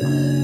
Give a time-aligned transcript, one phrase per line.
[0.00, 0.35] Bye.